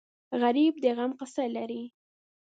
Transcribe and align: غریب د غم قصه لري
غریب 0.41 0.73
د 0.83 0.85
غم 0.97 1.11
قصه 1.19 1.45
لري 1.55 1.83